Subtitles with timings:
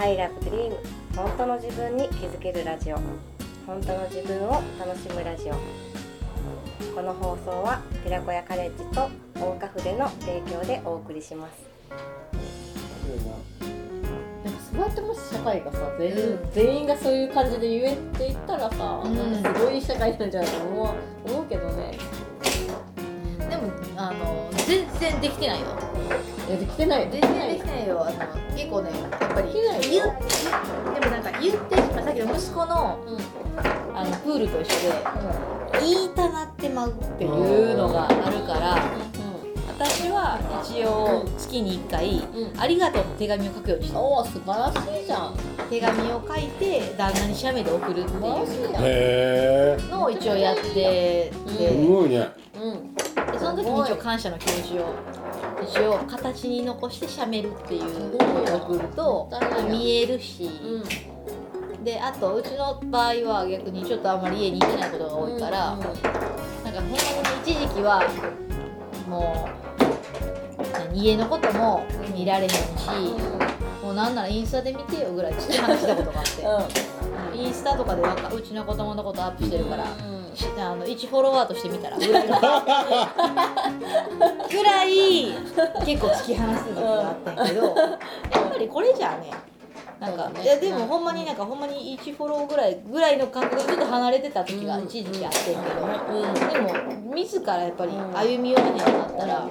[0.00, 0.72] I love dream
[1.16, 2.96] 本当の自分に気づけるラジオ。
[3.66, 5.54] 本当の自分を楽しむラジオ。
[6.94, 11.66] この放送は寺子屋カレッジと大岡筆の提供でお送りします。
[14.44, 14.50] な。
[14.50, 19.32] んかそうやってもし社会がさ全員,、全員がそういう感じで言えって言ったらさ、うん。
[19.32, 20.88] なんかすごい社会なんじゃないかと思う
[21.28, 21.98] 思うけどね。
[23.50, 25.66] でもあの全然できてないよ。
[26.48, 27.57] いやできてない全然できてない
[27.88, 33.18] よあの結構ねやっぱり言でもなんか言ってまあさっきの息子のうん
[33.96, 34.94] あのプールと一緒で
[35.80, 38.78] 言いたなってまうっていうのがあるから
[39.78, 45.34] 私は一応月に1回うん「ありがとう」の手紙を書くようにしてるおお素晴らしいじゃん。
[45.68, 48.20] 手紙を書いて旦那に写メで送るっていう。
[49.90, 52.26] のを一応やってて、すごいね。
[52.58, 52.94] うん。
[52.94, 54.86] でその時に一応感謝の気持ちを
[55.70, 57.82] 一応形に残して写メるっていう
[58.16, 59.30] のを送ると
[59.68, 60.80] 見えるし、う
[61.82, 61.84] ん。
[61.84, 66.98] であとうちの場合は逆にちょっとあんまり家に行ってないことが多いから、うんなんかほんまにね
[67.42, 68.02] 一時期は
[69.08, 69.48] も
[70.58, 72.54] う何家のことも見られへんし、
[73.82, 76.26] もうなんならインスタで見てよぐらいちょっと話したことがあっ
[77.32, 80.17] て、インスタとかでうちの子供のことアップしてるから、うんし
[80.58, 81.98] あの1フォロワーとして見たら。
[84.48, 85.32] ぐらい。
[85.84, 87.98] 結構突き放してた時があったけど、やっ
[88.50, 89.32] ぱりこれじゃあね
[90.00, 90.42] なんか、ね。
[90.42, 99.48] いやでもほんまになんかほんまに1フォローぐらいぐらいの感覚でちょっと離れてた時が一時期あってんけど、でも自らやっぱり歩み寄らへんようになったら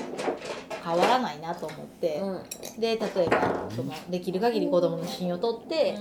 [0.85, 2.29] 変わらないなと思って、う
[2.77, 2.79] ん。
[2.79, 5.97] で例えばそのできる限り子供の写真を撮って、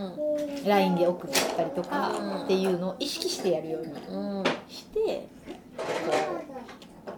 [0.65, 2.45] LINE で送ったりとかうん。
[2.45, 4.45] っていうのを意識してやるようにうん。
[4.69, 5.27] して
[5.77, 5.83] こ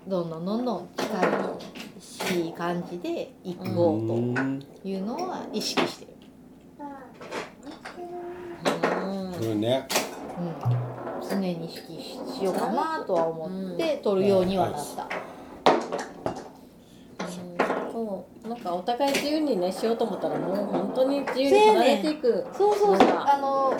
[0.06, 4.62] うどんどんどんどん近いしい感じでいこううん。
[4.82, 6.12] というのは意識してる、
[9.58, 9.88] すごいね。
[11.20, 12.00] うん、常に意識
[12.38, 15.08] しようかなとは思って撮るようにはなった、
[17.92, 19.12] そうなんかお互い。
[19.12, 23.76] 自由にねしようと思ったらもう本当に自由に離れていくそうそうそうあの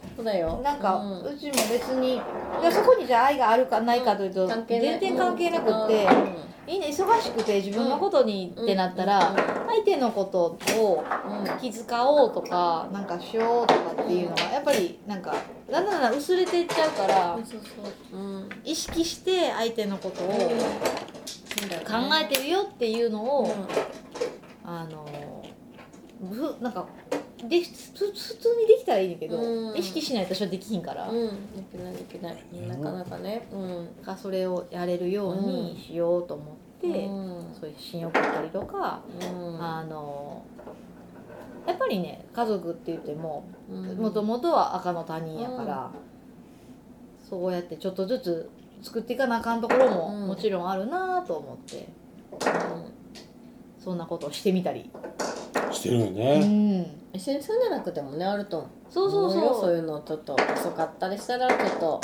[0.21, 0.61] うだよ。
[0.63, 2.17] なんか、ううちも別にい
[2.63, 4.99] やそこにじゃあ愛があるかないかというと、関係ない。
[4.99, 6.07] 全然関係なくって、
[6.67, 9.35] いいね忙しくて自分のことにってなったら、
[9.67, 11.03] 相手のことを
[11.59, 15.35] 気遣おうとかなんかしようとかっていうのはやっぱりなんか
[15.69, 17.39] だんだんだん薄れていっちゃうから
[18.63, 20.35] 意識して相手のことを考
[22.21, 23.53] えてるよっていうのを、
[24.63, 25.43] あの
[26.29, 26.85] ふなんか
[27.49, 29.77] でふ普通にできたらいいんだけど、うん。
[29.77, 31.27] 意識しないと私はできひんから、うん。
[31.55, 32.37] できないできない
[32.67, 33.47] なかなかね。
[33.51, 33.89] うん。
[34.03, 37.53] がそれをやれるようにしようと思って、うん。
[37.59, 39.63] そういう写真を送ったりとか、うん。
[39.63, 40.43] あの
[41.67, 43.97] やっぱりね家族って言ってもうん。
[43.97, 45.91] もともとは赤の他人やから、
[47.27, 48.49] そうやってちょっとずつ
[48.83, 50.27] 作っていかなあかんところもうん。
[50.27, 51.87] もちろんあるなと思って、
[53.83, 54.89] そんなことをしてみたり、
[55.73, 56.81] してるようねん、
[57.13, 58.69] 一緒に住んでなくてもねあると思う。
[58.89, 62.01] そうそう思よそそうういうのちょっと遅かったりしたらちょっと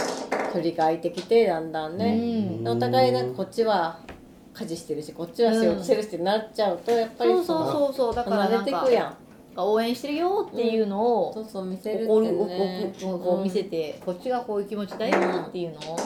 [0.54, 2.64] 距離が空いてきてだんだんね、うん。
[2.64, 4.00] でお互いなんかこっちは
[4.54, 8.16] 家事してるしこっちは仕事してるしってなっちゃうとやっぱりそうそうそうそう。
[8.16, 9.18] だからなんかてくやん。
[9.60, 15.18] 応援してるよっていうのを、そうそう見せるって怒る、ねこうこう見せて、こっちがこういう気持ちだよ
[15.48, 15.98] っていうのを、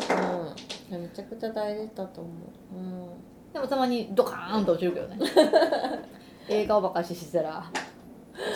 [0.89, 2.29] うん、うん、めちゃくちゃ大事だと思
[2.73, 3.53] う、うん。
[3.53, 5.17] でもたまにドカーンと落ちるけどね
[6.51, 7.71] 映画をばかししてたら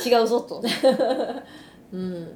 [0.06, 0.61] 違うぞと。
[1.94, 2.31] うん。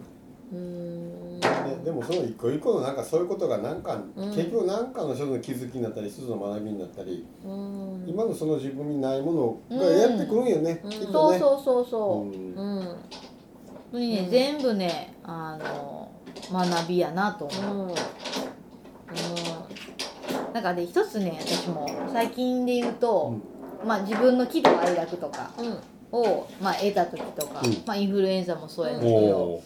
[0.52, 1.40] うん。
[1.40, 1.48] で
[1.86, 4.30] でもその一個一個のなんかそういうことがなんか、うん。
[4.30, 8.06] 結局なんかの一つの気づきになったり一つの学びになったり、うん。
[8.08, 10.90] 今のその自分にないものがやってくるんよね、うん。
[10.90, 11.40] きっとね。
[11.40, 12.54] そうそうそうそう、うん。
[12.56, 12.84] うん。
[12.84, 12.98] 本
[13.92, 16.10] 当にね、全部ねあの
[16.52, 17.94] 学びやなと思う、うん。
[20.54, 23.34] なんかね一つね私も最近で言うと、
[23.86, 25.78] まあ自分の喜怒哀楽とかうん。
[26.12, 27.72] を、まあ、得た時とか、うん。
[27.86, 29.64] まあインフルエンザもそうやねんけど、お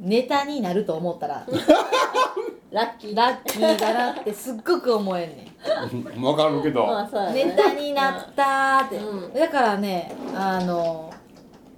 [0.00, 1.46] ネタになると思ったら
[2.70, 3.16] ラッキー。
[3.16, 6.02] ラッキーだなってすっごく思えんねん。
[6.02, 7.44] ーわかるけど、まあそうやね。
[7.44, 9.34] ネタになったーって、うん。
[9.34, 11.12] だからねあの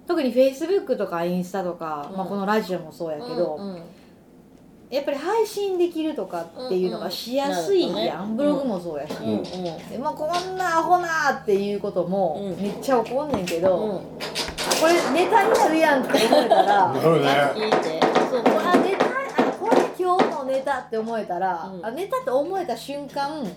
[0.07, 2.17] 特にフェイスブックとかインスタとか、うん。
[2.17, 3.81] まあ、このラジオもそうやけど、うん
[4.91, 9.43] やっぱり配信できるとかっていうのがしやすいやん、うんうんブログもそうやし、うんうん。
[9.43, 12.61] でまあ、こんなアホなっていうこともうん。
[12.61, 13.95] めっちゃ怒んねんけど、うん。
[13.97, 13.99] あ
[14.81, 16.99] これネタになるやんって思えたら ね。
[17.55, 18.01] 聞いて。
[18.29, 21.85] そうこれあネタあこれ今日のネタって思えたら、うん。
[21.85, 23.47] あネタって思えた瞬間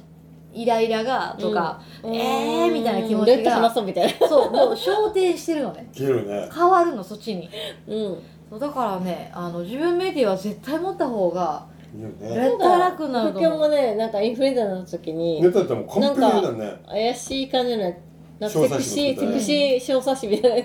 [0.52, 2.14] イライラがとか、うん。
[2.14, 4.28] えーみたいな気持ちがそうみたいな。
[4.28, 5.88] そうもう焦点してるのね。
[5.98, 6.48] ね。
[6.54, 7.50] 変わるのそっちに。
[7.88, 8.22] うん
[8.54, 12.14] そうだからねあの自分メディアは絶対持った方がいいよね。
[12.20, 16.72] 絶対楽になると今日思うもねなんかインフルエンザになった時にネタってもう完璧だね。
[16.86, 19.40] 怪しい感じのなんかセクシー作ったね。
[19.40, 20.62] セクシー小冊子みたい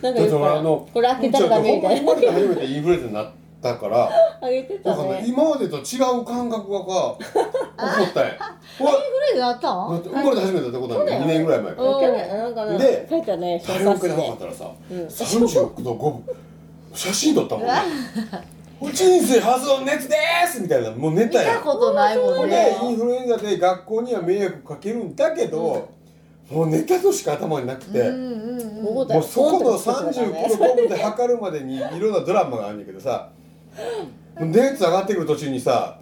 [0.00, 0.10] な。
[0.10, 2.12] なんかだって言うかあのこれ開けたらダメみたいな。
[2.12, 3.30] ほん初めてインフルエンザになっ
[3.60, 4.10] たから
[4.40, 5.08] あげてたね。
[5.08, 7.40] ね今までと違う感覚がか 起こ
[8.08, 8.32] ったんや
[8.78, 11.44] ほらインフルエンザなっただっんて生まれて初めてだってことなんだ2年？
[11.44, 11.92] ぐらい前から。
[11.92, 12.28] 去年。
[12.28, 14.98] なんかねで書いてたね小誰も受け冊子でなかったらさうん。
[15.06, 16.24] 36度5分
[16.94, 17.72] 写真撮ったもんね
[18.92, 20.16] 人生初の熱で
[20.46, 20.90] すみたいな。
[20.90, 21.54] もう寝見たや。
[21.54, 25.88] んたことないもんでねインフルエンザで学校には迷惑かけるんだけど、
[26.50, 28.52] もうネタとしか頭になくて、うんうん
[28.82, 33.30] もうそこのこういうとこ作ってた39度5分で測るまでにいろんなドラマがあるんだけどさ
[34.40, 35.98] 熱上がってくる途中にさ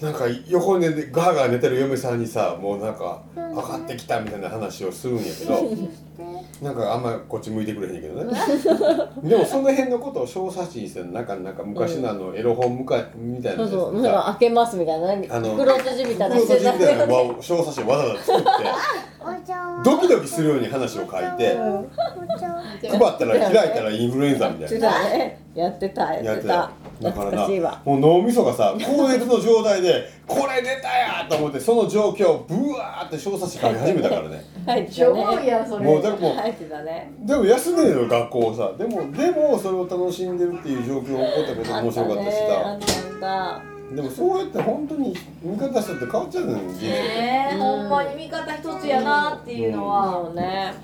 [0.00, 5.70] なんか横に寝てガーガー寝てる嫁さんにさもうなんか上がってきたみたいな話をするんやけど
[6.62, 8.32] なんかあんまこっち向いてくれへんやけどね。
[9.24, 17.06] でもその辺のことを小冊子にしてなんかなんか昔のあのエロ本むかみたいなそうそうか開けますみたいなあの袋閉じみたいな袋閉じみたいな
[17.40, 18.48] 小冊子わざわざ作って
[19.84, 21.08] ドキドキするように話を書い
[21.38, 24.90] て配ったら開いたらインフルエンザみたいな。
[25.54, 26.14] やってた。
[26.14, 34.44] やってただからなもう脳みそがさ高熱の状態でこれ出たやと思ってその状況をブワーって小冊子書き始めたからね。
[34.66, 35.84] 入って超やそれ。
[35.84, 37.10] もうだからもう入ってたね。
[37.20, 38.72] でも休んでるのよ学校をさ。
[38.76, 42.36] でもでもそれを楽しんでるっていう状況が起こったことが面白かったし
[43.20, 43.62] さ。
[43.94, 46.86] でもそうやって本当に見方したって変わっちゃうのよ人生。
[46.88, 50.74] ねえ、うんほんまに味方一つやなっていうのたは、ね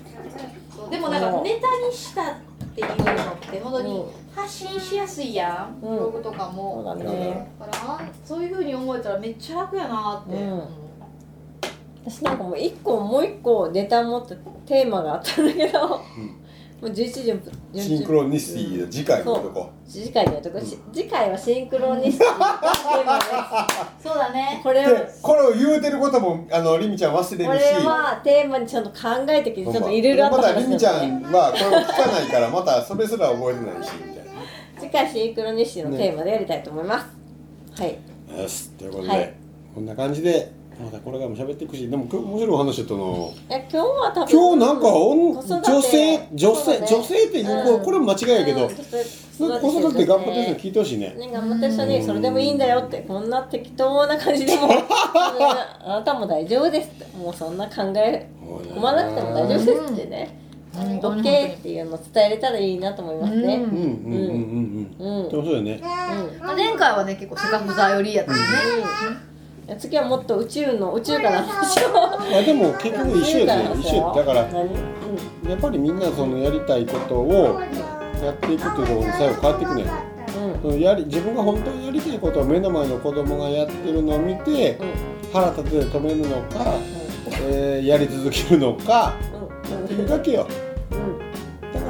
[0.89, 5.97] でもなんかネタにしたっていうのって本当に発信しやすいやん、うん。
[5.97, 10.63] ブログとかそうも、だからそういうふうに思えたらめっちゃ楽やなって、うん。
[12.05, 16.01] 私なんかもう一個もう一個ネタ持ってテーマがあったんだけど、
[16.81, 17.41] もう11時分
[17.73, 19.71] シンクロニシティで次回のとこ。
[19.87, 22.39] 次回のとこ、し次回はシンクロニシティ。
[22.39, 23.23] がテーマで
[24.01, 24.61] すそうだね。
[24.61, 27.85] これをでこれを言うてることもあのリミちゃん忘れこれるし。
[27.85, 28.97] はテーマにちゃんと考
[29.29, 34.27] えてきてちょっといろいろあったまた話リミちゃんはこれを聞かないからまたそれすら覚えてないしみたい
[34.79, 37.97] 次回シンクロニシティのテーマでやりたいと思います、はい。
[38.29, 38.69] なよし。
[38.73, 39.33] ということで、はい。
[39.73, 47.83] こんな感じでまたこれからも喋っていくしでも今日面白い話だったのいや今日は多分今日なんかおん子育て女性女性、女性っていう、うん。
[47.83, 48.75] これも間違いやけど、うん
[49.39, 51.13] なんか子育て頑張ってる人聞いてほしいね。
[51.13, 54.67] ね、頑張ってる人にそれでもいいんだよってこんな適当な感じでも。
[55.85, 56.89] あなたも大丈夫です。
[56.89, 60.39] ってもうそんな考え込まなくても大丈夫ですってね、
[60.73, 63.55] 本当に OK っていうのを伝えれたらいいなと思いますね。
[63.55, 63.63] うん。
[63.63, 64.17] うんうん
[64.99, 65.81] うんうん、うん、でもそうだよね。
[65.83, 66.39] うん。
[66.39, 68.43] まあ前回はね結構セカフザ寄りやったよね、
[69.75, 72.37] 次はもっと宇宙の宇宙からの話を。
[72.37, 74.45] あでも結局一緒やで一緒だからや
[75.55, 77.61] っぱりみんなそのやりたいことを
[78.23, 79.87] やっていくっていうところに最後変わっていくねん。
[80.61, 84.79] そのやり自分が本当にやりたいことを目の前の子供がやってるのを見て
[85.33, 86.79] 腹立てて止めるのか、
[87.49, 89.15] えーやり続けるのか
[89.85, 90.47] っていうだけよ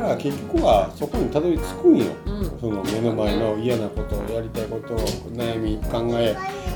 [0.07, 2.05] ら結局はそこにたどり着くんよ。
[2.59, 4.99] その目の前の嫌なことをやりたいことを
[5.35, 6.35] 悩み考え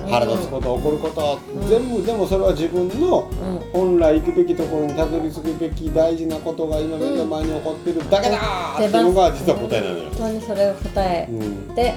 [0.09, 3.71] 腹立つこと起こること、うん全部でもそれは自分のうん。
[3.71, 10.09] 本来行くべきところにたどり着くべき大事なことが今目の前に起こってるだけだーっていうのが実は答えなのよ。
[10.11, 11.75] 本当にそれを答えうん。
[11.75, 11.93] て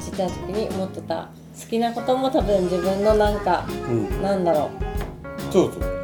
[0.00, 1.28] ちっちゃい時に思ってた
[1.60, 4.70] 好きなことも多分自分のなんかうん、なんだろ
[5.50, 5.97] そうそう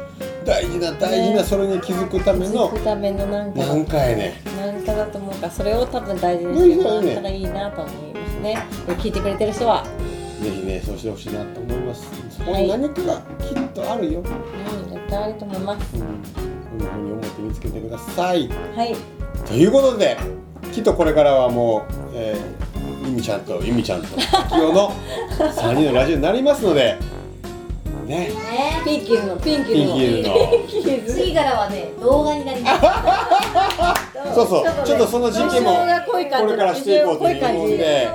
[0.45, 4.41] 大事な大事なそれに気づくたうめの気づくためのなんか何かやね。
[4.57, 8.67] なんかだと思うからそれを多分大事にしてもらったらいいなと思いますね。
[8.99, 9.83] 聞いてくれてる人は。
[10.41, 12.07] ぜひねそうしてほしいなと思います。
[12.29, 15.95] そこはいに何かがきっとあるよ、うん絶対あると思います。
[15.95, 16.05] うん、こ
[16.75, 18.47] んなふうに思って見つけてください。
[18.47, 18.95] はい。
[19.47, 20.17] ということで
[20.71, 24.91] きっとこれからはもう、えー、ゆみちゃんとゆみちゃんときよの
[25.39, 26.97] 3人のラジオになりますので
[28.05, 28.29] ね。
[28.29, 29.95] ねピンキルのピンキルの。
[29.95, 30.33] ピンキルの。
[30.67, 34.35] ピンキル次からはね動画になります。
[34.35, 34.85] そうそう。
[34.85, 38.09] ちょっとその実験もこれからしていこうという思うんで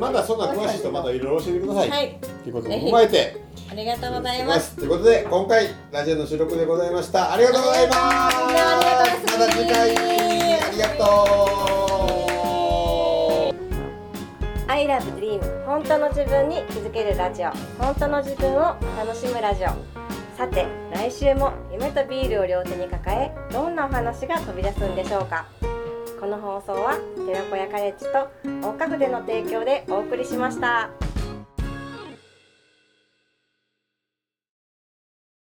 [0.00, 2.18] まだそんな詳しい人まだいろいろ教えてください、はい。
[2.42, 3.36] ということも踏まえて
[3.70, 8.36] ありがとうございいまますすということで今回ラジオの収録でございましたありがとうございます。
[9.38, 11.61] また次回ありがとう
[14.82, 17.50] I love dream 本当の自分に気づけるラジオ。
[17.80, 19.68] 本当の自分を楽しむラジオ。
[20.36, 25.46] さて来週も夢とビールを両手に抱えどんなお話が飛び出すんでしょうか。
[26.18, 28.28] この放送は寺子屋カレッジと
[28.68, 30.90] 大家具での提供でお送りしました。